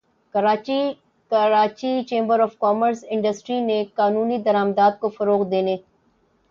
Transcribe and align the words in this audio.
Karachi 0.35 0.79
Karachi 1.31 1.91
chamber 2.09 2.39
of 2.39 2.53
commerce 2.59 2.99
and industry 3.09 3.59
نے 3.69 3.77
قانونی 3.97 4.37
درآمدات 4.45 4.93
کو 5.01 5.07
فروغ 5.17 5.49
دینے 5.51 5.75